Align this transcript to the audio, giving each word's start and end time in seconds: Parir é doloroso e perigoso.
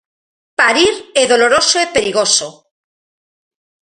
Parir 0.59 0.93
é 1.21 1.23
doloroso 1.33 1.77
e 1.85 1.87
perigoso. 1.95 2.47